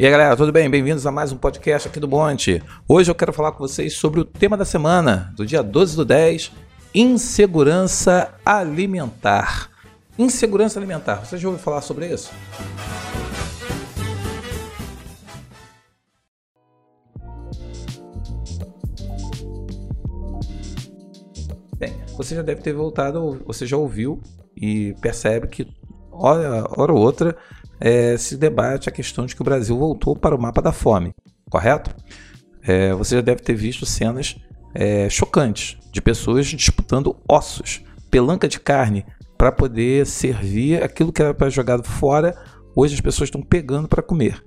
E 0.00 0.04
aí 0.06 0.10
galera, 0.10 0.34
tudo 0.34 0.50
bem? 0.50 0.70
Bem-vindos 0.70 1.06
a 1.06 1.12
mais 1.12 1.30
um 1.30 1.36
podcast 1.36 1.86
aqui 1.86 2.00
do 2.00 2.08
Monte. 2.08 2.62
Hoje 2.88 3.10
eu 3.10 3.14
quero 3.14 3.34
falar 3.34 3.52
com 3.52 3.58
vocês 3.58 3.92
sobre 3.92 4.18
o 4.18 4.24
tema 4.24 4.56
da 4.56 4.64
semana, 4.64 5.30
do 5.36 5.44
dia 5.44 5.62
12 5.62 5.94
do 5.94 6.06
10, 6.06 6.52
insegurança 6.94 8.32
alimentar. 8.42 9.68
Insegurança 10.18 10.80
alimentar, 10.80 11.16
você 11.16 11.36
já 11.36 11.48
ouviu 11.48 11.62
falar 11.62 11.82
sobre 11.82 12.06
isso? 12.06 12.32
Bem, 21.76 21.94
você 22.16 22.34
já 22.34 22.40
deve 22.40 22.62
ter 22.62 22.72
voltado, 22.72 23.42
você 23.44 23.66
já 23.66 23.76
ouviu 23.76 24.18
e 24.56 24.94
percebe 25.02 25.46
que 25.46 25.68
hora 26.10 26.90
ou 26.90 26.98
outra 26.98 27.36
é, 27.80 28.16
se 28.16 28.36
debate 28.36 28.88
a 28.88 28.92
questão 28.92 29.24
de 29.24 29.34
que 29.34 29.42
o 29.42 29.44
Brasil 29.44 29.76
voltou 29.76 30.14
para 30.14 30.34
o 30.34 30.40
mapa 30.40 30.60
da 30.60 30.72
fome, 30.72 31.14
correto? 31.50 31.94
É, 32.62 32.92
você 32.92 33.16
já 33.16 33.22
deve 33.22 33.40
ter 33.40 33.54
visto 33.54 33.86
cenas 33.86 34.36
é, 34.74 35.08
chocantes 35.08 35.78
de 35.90 36.00
pessoas 36.00 36.46
disputando 36.46 37.16
ossos, 37.28 37.82
pelanca 38.10 38.46
de 38.46 38.60
carne, 38.60 39.04
para 39.38 39.50
poder 39.50 40.06
servir 40.06 40.82
aquilo 40.82 41.12
que 41.12 41.22
era 41.22 41.32
para 41.32 41.48
jogado 41.48 41.82
fora. 41.82 42.36
Hoje 42.76 42.94
as 42.94 43.00
pessoas 43.00 43.28
estão 43.28 43.40
pegando 43.42 43.88
para 43.88 44.02
comer. 44.02 44.44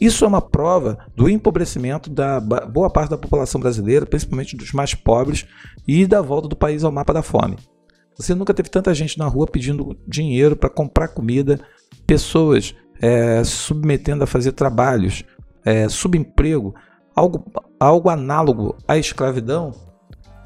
Isso 0.00 0.24
é 0.24 0.28
uma 0.28 0.40
prova 0.40 0.98
do 1.14 1.28
empobrecimento 1.28 2.10
da 2.10 2.40
boa 2.40 2.90
parte 2.90 3.10
da 3.10 3.18
população 3.18 3.60
brasileira, 3.60 4.06
principalmente 4.06 4.56
dos 4.56 4.72
mais 4.72 4.94
pobres, 4.94 5.46
e 5.86 6.06
da 6.06 6.22
volta 6.22 6.48
do 6.48 6.56
país 6.56 6.82
ao 6.82 6.90
mapa 6.90 7.12
da 7.12 7.22
fome. 7.22 7.56
Você 8.16 8.34
nunca 8.34 8.52
teve 8.52 8.68
tanta 8.68 8.92
gente 8.94 9.18
na 9.18 9.26
rua 9.26 9.46
pedindo 9.46 9.96
dinheiro 10.06 10.56
para 10.56 10.68
comprar 10.68 11.08
comida, 11.08 11.60
pessoas 12.10 12.74
é, 13.00 13.44
submetendo 13.44 14.24
a 14.24 14.26
fazer 14.26 14.50
trabalhos, 14.50 15.22
é, 15.64 15.88
subemprego, 15.88 16.74
algo, 17.14 17.44
algo 17.78 18.08
análogo 18.10 18.76
à 18.88 18.98
escravidão. 18.98 19.72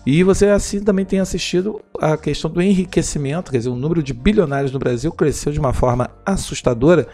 E 0.04 0.22
você 0.22 0.48
assim 0.48 0.84
também 0.84 1.06
tem 1.06 1.20
assistido 1.20 1.80
a 1.98 2.18
questão 2.18 2.50
do 2.50 2.60
enriquecimento, 2.60 3.50
quer 3.50 3.56
dizer, 3.56 3.70
o 3.70 3.76
número 3.76 4.02
de 4.02 4.12
bilionários 4.12 4.72
no 4.72 4.78
Brasil 4.78 5.10
cresceu 5.10 5.52
de 5.52 5.58
uma 5.58 5.72
forma 5.72 6.10
assustadora, 6.26 7.08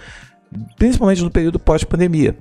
principalmente 0.77 1.23
no 1.23 1.31
período 1.31 1.61
pós-pandemia. 1.61 2.37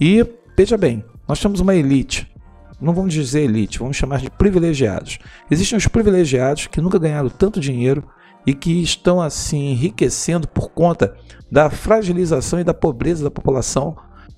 E 0.00 0.24
veja 0.56 0.78
bem, 0.78 1.04
nós 1.26 1.40
temos 1.40 1.58
uma 1.58 1.74
elite, 1.74 2.32
não 2.80 2.94
vamos 2.94 3.12
dizer 3.12 3.40
elite, 3.40 3.80
vamos 3.80 3.96
chamar 3.96 4.20
de 4.20 4.30
privilegiados. 4.30 5.18
Existem 5.50 5.76
os 5.76 5.88
privilegiados 5.88 6.68
que 6.68 6.80
nunca 6.80 7.00
ganharam 7.00 7.28
tanto 7.28 7.58
dinheiro 7.58 8.04
e 8.48 8.54
que 8.54 8.82
estão 8.82 9.20
assim 9.20 9.72
enriquecendo 9.72 10.48
por 10.48 10.70
conta 10.70 11.14
da 11.52 11.68
fragilização 11.68 12.58
e 12.58 12.64
da 12.64 12.72
pobreza 12.72 13.22
da 13.22 13.30
população 13.30 13.94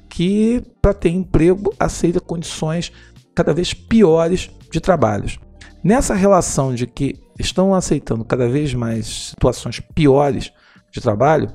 que, 0.09 0.61
para 0.83 0.93
ter 0.93 1.11
emprego, 1.11 1.73
aceita 1.79 2.19
condições 2.19 2.91
cada 3.37 3.55
vez 3.55 3.73
piores 3.73 4.51
de 4.69 4.81
trabalhos. 4.81 5.39
Nessa 5.85 6.13
relação 6.13 6.75
de 6.75 6.89
que 6.89 7.21
estão 7.39 7.73
aceitando 7.73 8.25
cada 8.25 8.49
vez 8.49 8.75
mais 8.75 9.29
situações 9.29 9.79
piores 9.79 10.53
de 10.91 11.01
trabalho, 11.01 11.49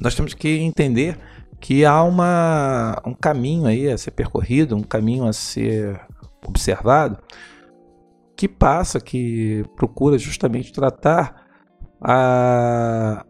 nós 0.00 0.16
temos 0.16 0.34
que 0.34 0.58
entender 0.58 1.16
que 1.60 1.84
há 1.84 2.02
uma, 2.02 3.00
um 3.06 3.14
caminho 3.14 3.66
aí 3.66 3.88
a 3.88 3.96
ser 3.96 4.10
percorrido, 4.10 4.74
um 4.74 4.82
caminho 4.82 5.28
a 5.28 5.32
ser 5.32 6.00
observado, 6.44 7.18
que 8.36 8.48
passa, 8.48 9.00
que 9.00 9.64
procura 9.76 10.18
justamente 10.18 10.72
tratar 10.72 11.41
a, 12.02 13.24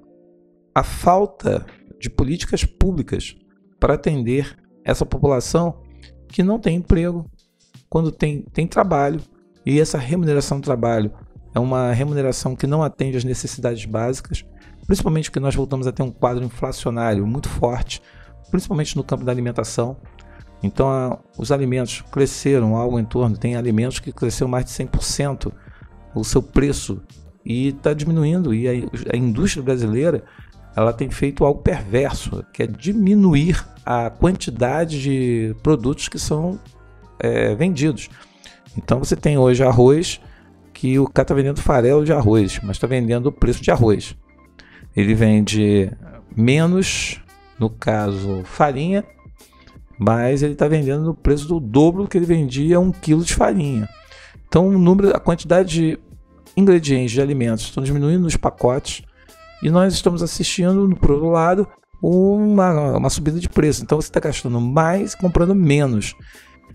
a 0.74 0.82
falta 0.82 1.66
de 2.00 2.08
políticas 2.08 2.64
públicas 2.64 3.36
para 3.78 3.94
atender 3.94 4.56
essa 4.84 5.04
população 5.04 5.80
que 6.28 6.42
não 6.42 6.58
tem 6.58 6.76
emprego, 6.76 7.30
quando 7.88 8.10
tem, 8.10 8.42
tem 8.52 8.66
trabalho, 8.66 9.20
e 9.64 9.78
essa 9.78 9.98
remuneração 9.98 10.58
do 10.58 10.64
trabalho 10.64 11.12
é 11.55 11.61
uma 11.61 11.92
remuneração 11.92 12.56
que 12.56 12.66
não 12.66 12.82
atende 12.82 13.18
às 13.18 13.24
necessidades 13.24 13.84
básicas, 13.84 14.44
principalmente 14.86 15.30
porque 15.30 15.40
nós 15.40 15.55
voltamos 15.55 15.86
a 15.86 15.92
ter 15.92 16.02
um 16.02 16.11
quadro 16.11 16.44
inflacionário 16.44 17.27
muito 17.27 17.48
forte, 17.48 18.02
principalmente 18.50 18.96
no 18.96 19.05
campo 19.05 19.24
da 19.24 19.30
alimentação. 19.30 19.96
Então, 20.62 20.88
a, 20.88 21.18
os 21.36 21.52
alimentos 21.52 22.02
cresceram 22.11 22.77
algo 22.77 22.98
em 22.98 23.05
torno, 23.05 23.36
tem 23.36 23.56
alimentos 23.56 23.98
que 23.98 24.11
cresceram 24.11 24.50
mais 24.50 24.64
de 24.64 24.70
100% 24.70 25.52
o 26.14 26.24
seu 26.24 26.42
preço 26.42 27.02
e 27.45 27.69
está 27.69 27.92
diminuindo. 27.92 28.55
E 28.55 28.69
a, 28.69 28.73
a 29.13 29.17
indústria 29.17 29.63
brasileira 29.63 30.25
ela 30.75 30.92
tem 30.92 31.11
feito 31.11 31.45
algo 31.45 31.61
perverso, 31.61 32.45
que 32.53 32.63
é 32.63 32.67
diminuir 32.67 33.64
a 33.85 34.08
quantidade 34.11 35.03
de 35.03 35.55
produtos 35.63 36.08
que 36.08 36.19
são 36.19 36.58
é, 37.19 37.55
vendidos. 37.55 38.08
Então 38.77 38.98
você 38.98 39.14
tem 39.14 39.36
hoje 39.36 39.63
arroz 39.63 40.20
que 40.73 40.98
o 40.98 41.07
cara 41.07 41.25
está 41.25 41.35
vendendo 41.35 41.61
farelo 41.61 42.05
de 42.05 42.13
arroz, 42.13 42.58
mas 42.63 42.77
está 42.77 42.86
vendendo 42.86 43.27
o 43.27 43.33
preço 43.33 43.63
de 43.63 43.70
arroz. 43.70 44.17
Ele 44.97 45.14
vende 45.14 45.91
menos, 46.35 47.20
no 47.59 47.69
caso, 47.69 48.42
farinha, 48.45 49.05
mas 49.98 50.42
ele 50.42 50.55
está 50.55 50.67
vendendo 50.67 51.05
no 51.05 51.14
preço 51.14 51.47
do 51.47 51.61
dobro 51.61 52.03
do 52.03 52.09
que 52.09 52.17
ele 52.17 52.27
vendia 52.27 52.80
um 52.80 52.91
quilo 52.91 53.24
de 53.24 53.35
farinha. 53.35 53.89
Então 54.48 54.69
o 54.69 54.79
número, 54.79 55.14
a 55.14 55.20
quantidade 55.20 55.70
de 55.70 55.98
ingredientes 56.57 57.13
de 57.13 57.20
alimentos 57.20 57.64
estão 57.64 57.83
diminuindo 57.83 58.23
nos 58.23 58.36
pacotes 58.36 59.02
e 59.63 59.70
nós 59.70 59.95
estamos 59.95 60.23
assistindo, 60.23 60.96
por 60.96 61.13
outro 61.13 61.30
lado, 61.30 61.68
uma, 62.02 62.96
uma 62.96 63.11
subida 63.11 63.39
de 63.39 63.48
preço. 63.48 63.83
Então 63.83 64.01
você 64.01 64.08
está 64.08 64.18
gastando 64.18 64.61
mais 64.61 65.14
comprando 65.14 65.55
menos. 65.55 66.14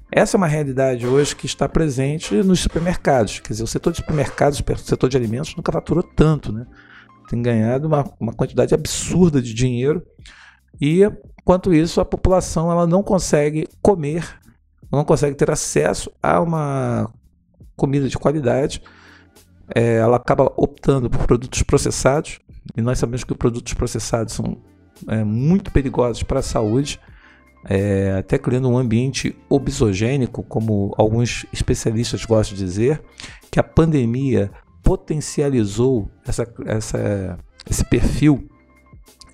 Essa 0.10 0.38
é 0.38 0.40
uma 0.40 0.48
realidade 0.48 1.06
hoje 1.06 1.36
que 1.36 1.46
está 1.46 1.68
presente 1.68 2.34
nos 2.36 2.62
supermercados. 2.62 3.40
Quer 3.42 3.50
dizer, 3.50 3.64
o 3.64 3.68
setor 3.68 3.92
de 3.92 3.98
supermercados, 3.98 4.60
o 4.60 4.78
setor 4.78 5.10
de 5.10 5.18
alimentos, 5.18 5.54
nunca 5.56 5.72
faturou 5.72 6.02
tanto, 6.02 6.52
né? 6.54 6.66
Tem 7.30 7.42
ganhado 7.42 7.88
uma, 7.88 8.10
uma 8.18 8.32
quantidade 8.32 8.74
absurda 8.74 9.42
de 9.42 9.54
dinheiro 9.54 10.02
e, 10.80 11.02
quanto 11.44 11.74
isso, 11.74 12.00
a 12.00 12.06
população 12.06 12.72
ela 12.72 12.88
não 12.88 13.04
consegue 13.04 13.68
comer, 13.82 14.26
não 14.90 15.04
consegue 15.04 15.36
ter 15.36 15.52
acesso 15.52 16.10
a 16.24 16.40
uma 16.40 17.12
comida 17.76 18.08
de 18.08 18.18
qualidade. 18.18 18.82
É, 19.76 19.98
ela 19.98 20.18
acaba 20.18 20.52
optando 20.56 21.10
por 21.10 21.26
produtos 21.26 21.62
processados 21.64 22.40
e 22.76 22.82
nós 22.82 23.00
sabemos 23.00 23.24
que 23.24 23.32
os 23.32 23.38
produtos 23.38 23.74
processados 23.74 24.34
são 24.34 24.58
é, 25.08 25.24
muito 25.24 25.72
perigosos 25.72 26.24
para 26.24 26.40
a 26.40 26.44
saúde, 26.44 27.00
é, 27.66 28.16
até 28.20 28.38
criando 28.38 28.70
um 28.70 28.78
ambiente 28.78 29.36
obsogênico, 29.50 30.44
como 30.44 30.94
alguns 30.98 31.46
especialistas 31.52 32.26
gostam 32.26 32.58
de 32.58 32.64
dizer, 32.64 33.02
que 33.52 33.60
a 33.60 33.64
pandemia 33.64 34.52
potencializou 34.84 36.10
essa, 36.26 36.48
essa, 36.66 37.38
esse 37.70 37.84
perfil 37.84 38.48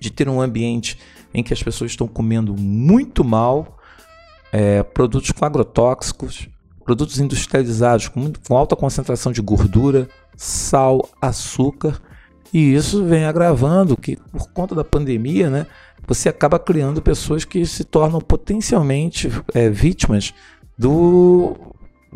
de 0.00 0.10
ter 0.10 0.28
um 0.28 0.40
ambiente 0.40 0.98
em 1.32 1.42
que 1.42 1.52
as 1.52 1.62
pessoas 1.62 1.92
estão 1.92 2.06
comendo 2.06 2.54
muito 2.56 3.24
mal, 3.24 3.78
é, 4.52 4.82
produtos 4.82 5.30
com 5.32 5.44
agrotóxicos, 5.44 6.48
produtos 6.84 7.18
industrializados 7.18 8.08
com, 8.08 8.20
muito, 8.20 8.40
com 8.40 8.56
alta 8.56 8.76
concentração 8.76 9.32
de 9.32 9.40
gordura, 9.40 10.08
sal, 10.36 11.08
açúcar 11.20 12.00
e 12.54 12.72
isso 12.72 13.04
vem 13.04 13.24
agravando 13.24 13.96
que, 13.96 14.16
por 14.30 14.48
conta 14.52 14.76
da 14.76 14.84
pandemia, 14.84 15.50
né, 15.50 15.66
você 16.06 16.28
acaba 16.28 16.56
criando 16.56 17.02
pessoas 17.02 17.44
que 17.44 17.66
se 17.66 17.82
tornam 17.82 18.20
potencialmente 18.20 19.28
é, 19.52 19.68
vítimas 19.68 20.32
do, 20.78 21.56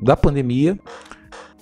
da 0.01 0.17
pandemia 0.17 0.79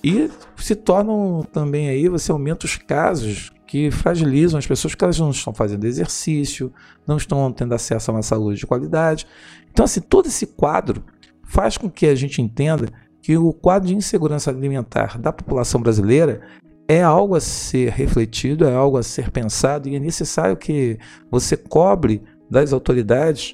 e 0.03 0.29
se 0.57 0.75
tornam 0.75 1.43
também 1.51 1.89
aí, 1.89 2.07
você 2.07 2.31
aumenta 2.31 2.67
os 2.67 2.75
casos 2.75 3.51
que 3.65 3.89
fragilizam 3.89 4.59
as 4.59 4.67
pessoas 4.67 4.93
porque 4.93 5.05
elas 5.05 5.19
não 5.19 5.31
estão 5.31 5.55
fazendo 5.55 5.85
exercício, 5.85 6.71
não 7.07 7.17
estão 7.17 7.51
tendo 7.51 7.73
acesso 7.73 8.11
a 8.11 8.13
uma 8.13 8.21
saúde 8.21 8.59
de 8.59 8.67
qualidade. 8.67 9.25
Então, 9.71 9.85
assim, 9.85 10.01
todo 10.01 10.27
esse 10.27 10.45
quadro 10.45 11.03
faz 11.43 11.77
com 11.77 11.89
que 11.89 12.05
a 12.05 12.13
gente 12.13 12.43
entenda 12.43 12.87
que 13.27 13.35
o 13.35 13.51
quadro 13.51 13.89
de 13.89 13.93
insegurança 13.93 14.49
alimentar 14.49 15.19
da 15.19 15.33
população 15.33 15.81
brasileira 15.81 16.39
é 16.87 17.03
algo 17.03 17.35
a 17.35 17.41
ser 17.41 17.89
refletido, 17.91 18.63
é 18.63 18.73
algo 18.73 18.97
a 18.97 19.03
ser 19.03 19.29
pensado 19.31 19.89
e 19.89 19.97
é 19.97 19.99
necessário 19.99 20.55
que 20.55 20.97
você 21.29 21.57
cobre 21.57 22.23
das 22.49 22.71
autoridades 22.71 23.53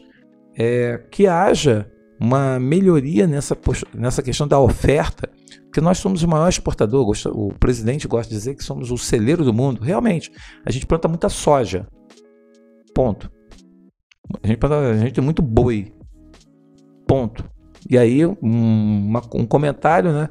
é, 0.56 1.04
que 1.10 1.26
haja 1.26 1.92
uma 2.20 2.60
melhoria 2.60 3.26
nessa, 3.26 3.58
nessa 3.96 4.22
questão 4.22 4.48
da 4.48 4.60
oferta, 4.60 5.28
porque 5.64 5.82
nós 5.82 5.98
somos 5.98 6.22
o 6.22 6.28
maior 6.28 6.50
exportador, 6.50 7.12
o 7.30 7.52
presidente 7.54 8.08
gosta 8.08 8.30
de 8.30 8.36
dizer 8.36 8.54
que 8.54 8.64
somos 8.64 8.92
o 8.92 8.98
celeiro 9.00 9.44
do 9.44 9.52
mundo. 9.52 9.82
Realmente, 9.82 10.32
a 10.64 10.72
gente 10.72 10.86
planta 10.86 11.08
muita 11.08 11.30
soja. 11.30 11.88
Ponto. 12.94 13.28
A 14.44 14.46
gente, 14.46 14.58
planta, 14.58 14.78
a 14.78 14.98
gente 14.98 15.14
tem 15.14 15.24
muito 15.24 15.42
boi. 15.42 15.92
Ponto. 17.08 17.53
E 17.90 17.98
aí, 17.98 18.26
um, 18.26 18.36
uma, 18.42 19.22
um 19.34 19.46
comentário, 19.46 20.12
né? 20.12 20.30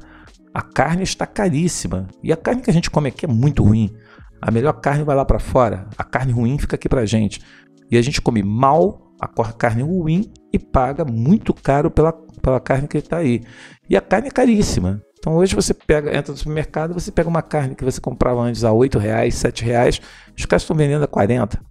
A 0.53 0.61
carne 0.61 1.03
está 1.03 1.25
caríssima. 1.25 2.07
E 2.21 2.31
a 2.31 2.37
carne 2.37 2.61
que 2.61 2.69
a 2.69 2.73
gente 2.73 2.89
come 2.89 3.09
aqui 3.09 3.25
é 3.25 3.27
muito 3.27 3.63
ruim. 3.63 3.93
A 4.41 4.51
melhor 4.51 4.73
carne 4.73 5.03
vai 5.03 5.15
lá 5.15 5.25
para 5.25 5.39
fora. 5.39 5.87
A 5.97 6.03
carne 6.03 6.31
ruim 6.31 6.57
fica 6.57 6.75
aqui 6.75 6.89
pra 6.89 7.05
gente. 7.05 7.41
E 7.89 7.97
a 7.97 8.01
gente 8.01 8.21
come 8.21 8.43
mal 8.43 9.03
a 9.19 9.53
carne 9.53 9.83
ruim 9.83 10.31
e 10.51 10.59
paga 10.59 11.05
muito 11.05 11.53
caro 11.53 11.89
pela, 11.89 12.11
pela 12.41 12.59
carne 12.59 12.87
que 12.87 12.97
está 12.97 13.17
aí. 13.17 13.41
E 13.89 13.95
a 13.95 14.01
carne 14.01 14.27
é 14.27 14.31
caríssima. 14.31 15.01
Então 15.17 15.35
hoje 15.35 15.55
você 15.55 15.73
pega, 15.73 16.15
entra 16.15 16.33
no 16.33 16.37
supermercado, 16.37 16.93
você 16.93 17.11
pega 17.11 17.29
uma 17.29 17.41
carne 17.41 17.75
que 17.75 17.85
você 17.85 18.01
comprava 18.01 18.41
antes 18.41 18.63
a 18.65 18.71
R$ 18.71 18.89
reais, 18.99 19.41
R$ 19.41 19.51
reais, 19.61 20.01
os 20.37 20.45
caras 20.45 20.63
estão 20.63 20.75
vendendo 20.75 21.03
a 21.03 21.07
40. 21.07 21.61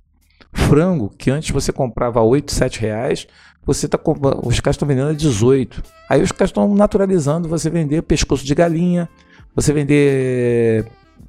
Frango, 0.52 1.10
que 1.16 1.30
antes 1.30 1.50
você 1.50 1.72
comprava 1.72 2.20
a 2.20 2.22
8, 2.22 2.52
7 2.52 2.80
reais, 2.80 3.26
você 3.64 3.88
tá 3.88 3.98
os 4.44 4.60
caras 4.60 4.74
estão 4.74 4.88
vendendo 4.88 5.10
a 5.10 5.14
18. 5.14 5.82
Aí 6.08 6.22
os 6.22 6.32
caras 6.32 6.50
estão 6.50 6.74
naturalizando 6.74 7.48
você 7.48 7.70
vender 7.70 8.02
pescoço 8.02 8.44
de 8.44 8.54
galinha, 8.54 9.08
você 9.54 9.72
vender 9.72 10.86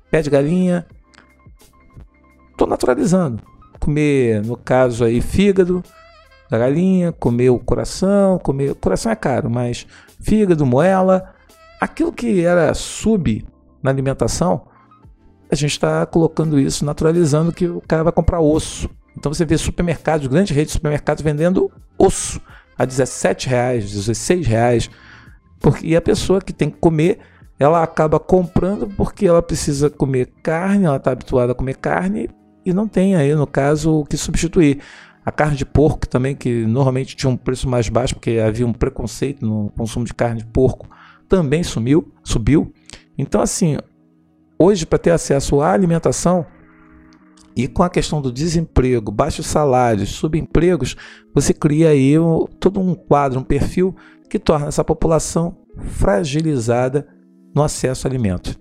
pé 0.09 0.21
de 0.21 0.29
galinha. 0.29 0.85
Estou 2.51 2.67
naturalizando. 2.67 3.41
Comer, 3.79 4.43
no 4.45 4.55
caso 4.55 5.03
aí, 5.03 5.21
fígado 5.21 5.83
da 6.49 6.57
galinha, 6.57 7.11
comer 7.11 7.49
o 7.49 7.59
coração, 7.59 8.39
comer. 8.39 8.71
O 8.71 8.75
coração 8.75 9.11
é 9.11 9.15
caro, 9.15 9.49
mas 9.49 9.85
fígado, 10.19 10.65
moela, 10.65 11.33
aquilo 11.79 12.11
que 12.11 12.45
era 12.45 12.73
sub 12.73 13.45
na 13.81 13.91
alimentação, 13.91 14.67
a 15.51 15.55
gente 15.55 15.71
está 15.71 16.05
colocando 16.05 16.59
isso, 16.59 16.85
naturalizando 16.85 17.51
que 17.51 17.67
o 17.67 17.81
cara 17.81 18.03
vai 18.03 18.13
comprar 18.13 18.39
osso. 18.39 18.89
Então 19.17 19.33
você 19.33 19.45
vê 19.45 19.57
supermercados, 19.57 20.27
grandes 20.27 20.55
redes 20.55 20.71
de 20.71 20.77
supermercados 20.77 21.23
vendendo 21.23 21.71
osso 21.97 22.41
a 22.77 22.85
17 22.85 23.47
reais, 23.47 23.91
16 23.91 24.47
reais. 24.47 24.89
Porque, 25.59 25.95
a 25.95 26.01
pessoa 26.01 26.41
que 26.41 26.51
tem 26.51 26.69
que 26.69 26.77
comer, 26.77 27.19
ela 27.57 27.81
acaba 27.81 28.19
comprando 28.19 28.87
porque 28.87 29.25
ela 29.25 29.41
precisa 29.41 29.89
comer 29.89 30.33
carne, 30.41 30.85
ela 30.85 30.97
está 30.97 31.11
habituada 31.11 31.53
a 31.53 31.55
comer 31.55 31.77
carne 31.77 32.29
e 32.65 32.73
não 32.73 32.87
tem 32.87 33.15
aí, 33.15 33.33
no 33.35 33.47
caso, 33.47 33.99
o 33.99 34.05
que 34.05 34.17
substituir. 34.17 34.79
A 35.25 35.31
carne 35.31 35.55
de 35.55 35.65
porco 35.65 36.05
também, 36.05 36.35
que 36.35 36.65
normalmente 36.65 37.15
tinha 37.15 37.29
um 37.29 37.37
preço 37.37 37.69
mais 37.69 37.87
baixo, 37.87 38.15
porque 38.15 38.39
havia 38.45 38.67
um 38.67 38.73
preconceito 38.73 39.45
no 39.45 39.69
consumo 39.69 40.05
de 40.05 40.13
carne 40.13 40.39
de 40.39 40.45
porco, 40.45 40.89
também 41.29 41.63
sumiu, 41.63 42.11
subiu. 42.23 42.73
Então, 43.17 43.41
assim, 43.41 43.77
hoje, 44.59 44.85
para 44.85 44.99
ter 44.99 45.11
acesso 45.11 45.61
à 45.61 45.71
alimentação, 45.71 46.45
e 47.55 47.67
com 47.67 47.83
a 47.83 47.89
questão 47.89 48.21
do 48.21 48.31
desemprego, 48.31 49.11
baixos 49.11 49.45
salários, 49.45 50.09
subempregos, 50.09 50.95
você 51.33 51.53
cria 51.53 51.89
aí 51.89 52.15
todo 52.59 52.79
um 52.79 52.95
quadro, 52.95 53.39
um 53.39 53.43
perfil 53.43 53.95
que 54.29 54.39
torna 54.39 54.67
essa 54.67 54.83
população 54.83 55.55
fragilizada 55.77 57.07
no 57.55 57.61
acesso 57.61 58.07
a 58.07 58.09
alimentos. 58.09 58.57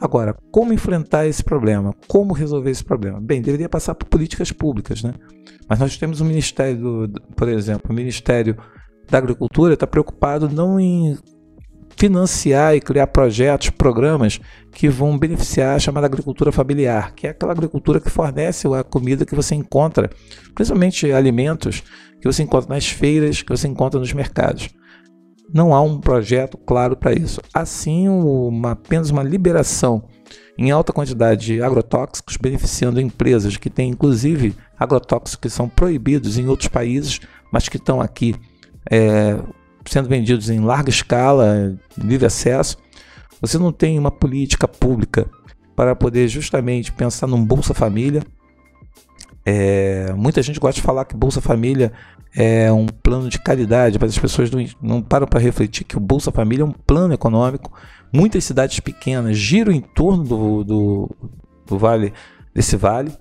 Agora, 0.00 0.36
como 0.52 0.72
enfrentar 0.72 1.26
esse 1.26 1.42
problema? 1.42 1.94
Como 2.06 2.32
resolver 2.32 2.70
esse 2.70 2.84
problema? 2.84 3.20
Bem, 3.20 3.42
deveria 3.42 3.68
passar 3.68 3.94
por 3.94 4.06
políticas 4.06 4.52
públicas, 4.52 5.02
né? 5.02 5.12
Mas 5.68 5.78
nós 5.80 5.96
temos 5.96 6.20
um 6.20 6.24
ministério, 6.24 7.08
do, 7.08 7.20
por 7.34 7.48
exemplo, 7.48 7.90
o 7.90 7.94
Ministério 7.94 8.56
da 9.10 9.18
Agricultura 9.18 9.74
está 9.74 9.86
preocupado 9.86 10.48
não 10.48 10.78
em 10.78 11.18
financiar 11.98 12.76
e 12.76 12.80
criar 12.80 13.08
projetos, 13.08 13.70
programas 13.70 14.40
que 14.72 14.88
vão 14.88 15.18
beneficiar 15.18 15.74
a 15.74 15.78
chamada 15.80 16.06
agricultura 16.06 16.52
familiar, 16.52 17.12
que 17.12 17.26
é 17.26 17.30
aquela 17.30 17.50
agricultura 17.50 17.98
que 17.98 18.08
fornece 18.08 18.68
a 18.68 18.84
comida 18.84 19.26
que 19.26 19.34
você 19.34 19.56
encontra, 19.56 20.08
principalmente 20.54 21.10
alimentos 21.10 21.82
que 22.20 22.26
você 22.26 22.44
encontra 22.44 22.72
nas 22.72 22.86
feiras, 22.88 23.42
que 23.42 23.50
você 23.50 23.66
encontra 23.66 23.98
nos 23.98 24.12
mercados. 24.12 24.68
Não 25.52 25.74
há 25.74 25.80
um 25.80 25.98
projeto 25.98 26.56
claro 26.56 26.96
para 26.96 27.12
isso. 27.12 27.40
Assim, 27.52 28.08
uma, 28.08 28.72
apenas 28.72 29.10
uma 29.10 29.24
liberação 29.24 30.04
em 30.56 30.70
alta 30.70 30.92
quantidade 30.92 31.46
de 31.46 31.62
agrotóxicos, 31.62 32.36
beneficiando 32.36 33.00
empresas 33.00 33.56
que 33.56 33.70
têm 33.70 33.90
inclusive 33.90 34.54
agrotóxicos 34.78 35.36
que 35.36 35.50
são 35.50 35.68
proibidos 35.68 36.38
em 36.38 36.46
outros 36.46 36.68
países, 36.68 37.18
mas 37.52 37.68
que 37.68 37.76
estão 37.76 38.00
aqui 38.00 38.36
é, 38.88 39.36
sendo 39.88 40.08
vendidos 40.08 40.50
em 40.50 40.60
larga 40.60 40.90
escala, 40.90 41.76
livre 41.96 42.26
acesso, 42.26 42.76
você 43.40 43.58
não 43.58 43.72
tem 43.72 43.98
uma 43.98 44.10
política 44.10 44.66
pública 44.66 45.28
para 45.74 45.94
poder 45.94 46.28
justamente 46.28 46.92
pensar 46.92 47.26
num 47.26 47.44
Bolsa 47.44 47.72
Família. 47.72 48.22
É, 49.44 50.12
muita 50.14 50.42
gente 50.42 50.58
gosta 50.58 50.80
de 50.80 50.86
falar 50.86 51.04
que 51.04 51.16
Bolsa 51.16 51.40
Família 51.40 51.92
é 52.36 52.70
um 52.72 52.86
plano 52.86 53.28
de 53.28 53.38
caridade, 53.38 53.98
mas 54.00 54.10
as 54.10 54.18
pessoas 54.18 54.50
não, 54.50 54.64
não 54.82 55.02
param 55.02 55.26
para 55.26 55.40
refletir 55.40 55.84
que 55.84 55.96
o 55.96 56.00
Bolsa 56.00 56.30
Família 56.30 56.62
é 56.62 56.66
um 56.66 56.72
plano 56.72 57.14
econômico. 57.14 57.72
Muitas 58.12 58.44
cidades 58.44 58.80
pequenas 58.80 59.36
giram 59.36 59.72
em 59.72 59.80
torno 59.80 60.24
do, 60.24 60.64
do, 60.64 61.16
do 61.66 61.78
vale, 61.78 62.12
desse 62.54 62.76
vale, 62.76 63.12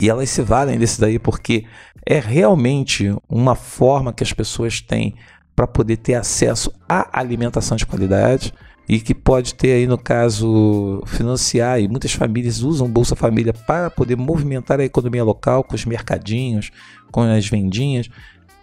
e 0.00 0.08
elas 0.08 0.30
se 0.30 0.42
valem 0.42 0.78
desse 0.78 1.00
daí 1.00 1.18
porque 1.18 1.64
é 2.06 2.20
realmente 2.20 3.14
uma 3.28 3.54
forma 3.54 4.12
que 4.12 4.22
as 4.22 4.32
pessoas 4.32 4.80
têm 4.80 5.14
para 5.58 5.66
poder 5.66 5.96
ter 5.96 6.14
acesso 6.14 6.72
à 6.88 7.18
alimentação 7.18 7.76
de 7.76 7.84
qualidade 7.84 8.54
e 8.88 9.00
que 9.00 9.12
pode 9.12 9.56
ter 9.56 9.72
aí 9.72 9.88
no 9.88 9.98
caso 9.98 11.02
financiar 11.04 11.80
e 11.80 11.88
muitas 11.88 12.12
famílias 12.12 12.62
usam 12.62 12.88
Bolsa 12.88 13.16
Família 13.16 13.52
para 13.52 13.90
poder 13.90 14.14
movimentar 14.16 14.78
a 14.78 14.84
economia 14.84 15.24
local 15.24 15.64
com 15.64 15.74
os 15.74 15.84
mercadinhos, 15.84 16.70
com 17.10 17.22
as 17.22 17.48
vendinhas. 17.48 18.08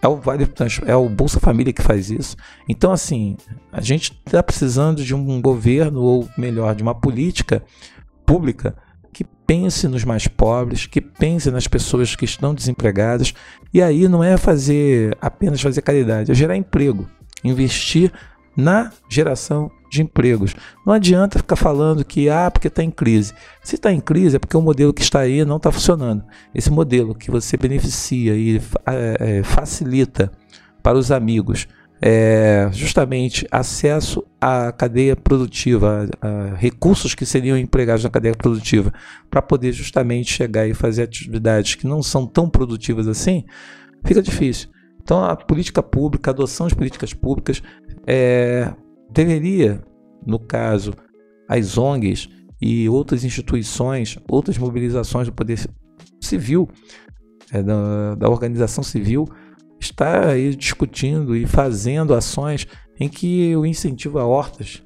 É 0.02 0.08
o 0.08 0.16
Vale 0.16 0.48
é 0.88 0.96
o 0.96 1.10
Bolsa 1.10 1.38
Família 1.38 1.74
que 1.74 1.82
faz 1.82 2.10
isso. 2.10 2.38
Então 2.66 2.94
assim, 2.94 3.36
a 3.74 3.82
gente 3.82 4.18
está 4.26 4.42
precisando 4.42 5.04
de 5.04 5.14
um 5.14 5.42
governo 5.42 6.02
ou 6.02 6.30
melhor, 6.38 6.74
de 6.76 6.82
uma 6.82 6.96
política 6.96 7.62
pública 8.26 8.74
que 9.16 9.24
pense 9.24 9.88
nos 9.88 10.04
mais 10.04 10.28
pobres, 10.28 10.86
que 10.86 11.00
pense 11.00 11.50
nas 11.50 11.70
pessoas 11.70 12.18
que 12.18 12.26
estão 12.26 12.54
desempregadas. 12.54 13.34
E 13.74 13.82
aí 13.82 14.10
não 14.10 14.22
é 14.22 14.36
fazer 14.36 15.18
apenas 15.22 15.62
fazer 15.62 15.82
caridade, 15.82 16.34
é 16.34 16.36
gerar 16.36 16.58
emprego, 16.58 17.08
investir 17.42 18.12
na 18.58 18.92
geração 19.10 19.72
de 19.90 20.02
empregos. 20.02 20.54
Não 20.86 20.94
adianta 20.94 21.40
ficar 21.40 21.56
falando 21.56 22.04
que 22.04 22.28
ah, 22.28 22.52
porque 22.52 22.68
está 22.68 22.84
em 22.84 22.92
crise. 22.92 23.34
Se 23.64 23.76
está 23.76 23.90
em 23.90 24.02
crise 24.02 24.36
é 24.36 24.40
porque 24.40 24.58
o 24.58 24.62
modelo 24.62 24.94
que 24.94 25.02
está 25.02 25.22
aí 25.22 25.46
não 25.46 25.56
está 25.56 25.72
funcionando. 25.72 26.22
Esse 26.54 26.70
modelo 26.70 27.16
que 27.16 27.32
você 27.32 27.56
beneficia 27.56 28.36
e 28.36 28.62
é, 28.86 29.44
facilita 29.44 30.30
para 30.84 30.98
os 30.98 31.10
amigos 31.10 31.70
é, 32.02 32.70
justamente 32.72 33.48
acesso 33.52 34.24
à 34.40 34.72
cadeia 34.72 35.16
produtiva, 35.16 36.08
a, 36.22 36.28
a 36.28 36.56
recursos 36.56 37.16
que 37.16 37.26
seriam 37.26 37.58
empregados 37.58 38.04
na 38.04 38.10
cadeia 38.10 38.36
produtiva, 38.36 38.94
para 39.30 39.42
poder 39.42 39.72
justamente 39.72 40.32
chegar 40.32 40.68
e 40.68 40.74
fazer 40.74 41.04
atividades 41.04 41.76
que 41.76 41.88
não 41.88 42.04
são 42.04 42.26
tão 42.28 42.50
produtivas 42.50 43.08
assim, 43.08 43.46
fica 44.06 44.22
difícil. 44.22 44.70
Então, 45.02 45.24
a 45.24 45.36
política 45.36 45.84
pública, 45.84 46.32
a 46.32 46.34
adoção 46.34 46.68
de 46.68 46.75
políticas 46.75 47.14
públicas, 47.14 47.62
é, 48.08 48.74
deveria, 49.12 49.84
no 50.25 50.40
caso, 50.40 50.94
as 51.48 51.78
ONGs 51.78 52.28
e 52.60 52.90
outras 52.90 53.24
instituições, 53.24 54.18
outras 54.28 54.58
mobilizações 54.58 55.28
do 55.28 55.34
poder 55.34 55.60
civil, 56.22 56.68
é, 57.52 57.62
da, 57.62 58.16
da 58.16 58.30
organização 58.30 58.84
civil, 58.84 59.28
está 59.86 60.30
aí 60.30 60.56
discutindo 60.56 61.36
e 61.36 61.46
fazendo 61.46 62.13
ações 62.13 62.68
em 63.00 63.08
que 63.08 63.56
o 63.56 63.65
incentivo 63.65 64.20
a 64.20 64.25
hortas, 64.25 64.84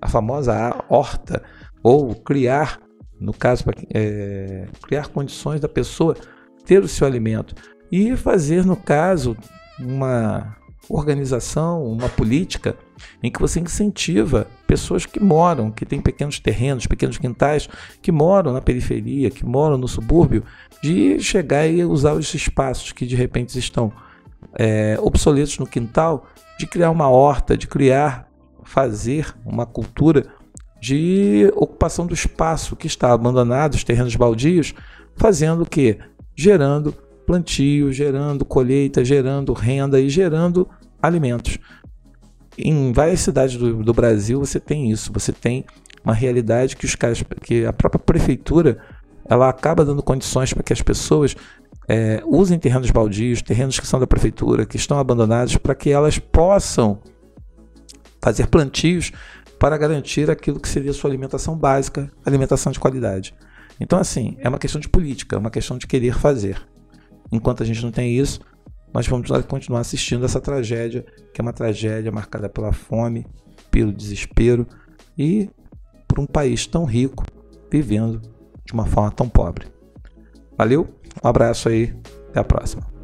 a 0.00 0.08
famosa 0.08 0.84
horta, 0.88 1.42
ou 1.82 2.14
criar, 2.14 2.80
no 3.20 3.32
caso, 3.32 3.64
é, 3.92 4.66
criar 4.82 5.08
condições 5.08 5.60
da 5.60 5.68
pessoa 5.68 6.16
ter 6.64 6.82
o 6.82 6.88
seu 6.88 7.06
alimento. 7.06 7.54
E 7.90 8.16
fazer, 8.16 8.64
no 8.64 8.76
caso, 8.76 9.36
uma 9.78 10.56
organização, 10.88 11.84
uma 11.84 12.08
política 12.08 12.76
em 13.22 13.30
que 13.30 13.40
você 13.40 13.60
incentiva 13.60 14.46
pessoas 14.66 15.04
que 15.04 15.20
moram, 15.20 15.70
que 15.70 15.84
têm 15.84 16.00
pequenos 16.00 16.40
terrenos, 16.40 16.86
pequenos 16.86 17.18
quintais, 17.18 17.68
que 18.00 18.10
moram 18.10 18.52
na 18.52 18.60
periferia, 18.60 19.30
que 19.30 19.44
moram 19.44 19.76
no 19.76 19.88
subúrbio, 19.88 20.44
de 20.82 21.20
chegar 21.20 21.66
e 21.66 21.84
usar 21.84 22.14
os 22.14 22.32
espaços 22.34 22.92
que 22.92 23.06
de 23.06 23.16
repente 23.16 23.58
estão 23.58 23.92
é, 24.54 24.98
obsoletos 25.00 25.58
no 25.58 25.66
quintal, 25.66 26.26
de 26.58 26.66
criar 26.66 26.90
uma 26.90 27.08
horta, 27.08 27.56
de 27.56 27.66
criar, 27.66 28.28
fazer 28.64 29.34
uma 29.44 29.64
cultura 29.64 30.26
de 30.80 31.50
ocupação 31.56 32.06
do 32.06 32.14
espaço 32.14 32.76
que 32.76 32.86
está 32.86 33.12
abandonado, 33.12 33.74
os 33.74 33.84
terrenos 33.84 34.14
baldios, 34.14 34.74
fazendo 35.16 35.62
o 35.62 35.66
que? 35.66 35.98
Gerando 36.36 36.92
plantio, 37.26 37.92
gerando 37.92 38.44
colheita, 38.44 39.04
gerando 39.04 39.52
renda 39.52 40.00
e 40.00 40.08
gerando 40.08 40.68
alimentos. 41.02 41.58
Em 42.56 42.92
várias 42.92 43.20
cidades 43.20 43.56
do, 43.56 43.82
do 43.82 43.92
Brasil 43.92 44.38
você 44.38 44.58
tem 44.58 44.90
isso, 44.90 45.12
você 45.12 45.32
tem 45.32 45.64
uma 46.04 46.14
realidade 46.14 46.76
que 46.76 46.86
os 46.86 46.96
que 47.42 47.66
a 47.66 47.72
própria 47.72 47.98
prefeitura 47.98 48.78
ela 49.28 49.48
acaba 49.48 49.84
dando 49.84 50.02
condições 50.02 50.52
para 50.52 50.62
que 50.62 50.72
as 50.72 50.80
pessoas 50.80 51.36
é, 51.88 52.22
usem 52.26 52.58
terrenos 52.58 52.90
baldios, 52.90 53.40
terrenos 53.40 53.80
que 53.80 53.86
são 53.86 53.98
da 53.98 54.06
prefeitura, 54.06 54.66
que 54.66 54.76
estão 54.76 54.98
abandonados, 54.98 55.56
para 55.56 55.74
que 55.74 55.90
elas 55.90 56.18
possam 56.18 57.00
fazer 58.20 58.46
plantios 58.48 59.10
para 59.58 59.78
garantir 59.78 60.30
aquilo 60.30 60.60
que 60.60 60.68
seria 60.68 60.92
sua 60.92 61.08
alimentação 61.08 61.56
básica, 61.56 62.10
alimentação 62.24 62.70
de 62.70 62.78
qualidade. 62.78 63.34
Então, 63.80 63.98
assim, 63.98 64.36
é 64.40 64.48
uma 64.48 64.58
questão 64.58 64.80
de 64.80 64.88
política, 64.88 65.36
é 65.36 65.38
uma 65.38 65.50
questão 65.50 65.78
de 65.78 65.86
querer 65.86 66.14
fazer. 66.14 66.60
Enquanto 67.32 67.62
a 67.62 67.66
gente 67.66 67.82
não 67.82 67.90
tem 67.90 68.16
isso, 68.16 68.40
nós 68.92 69.06
vamos 69.06 69.28
continuar 69.46 69.80
assistindo 69.80 70.24
essa 70.24 70.40
tragédia, 70.40 71.04
que 71.32 71.40
é 71.40 71.42
uma 71.42 71.52
tragédia 71.52 72.12
marcada 72.12 72.48
pela 72.48 72.72
fome, 72.72 73.26
pelo 73.70 73.92
desespero 73.92 74.66
e 75.16 75.48
por 76.06 76.20
um 76.20 76.26
país 76.26 76.66
tão 76.66 76.84
rico 76.84 77.24
vivendo 77.70 78.20
de 78.64 78.72
uma 78.72 78.86
forma 78.86 79.10
tão 79.10 79.28
pobre. 79.28 79.77
Valeu, 80.58 80.88
um 81.22 81.28
abraço 81.28 81.68
aí, 81.68 81.94
até 82.30 82.40
a 82.40 82.44
próxima. 82.44 82.97